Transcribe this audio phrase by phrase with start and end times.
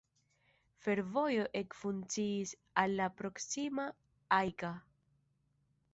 [0.85, 2.55] Fervojo ekfunkciis
[2.85, 3.89] al la proksima
[4.43, 4.77] Ajka.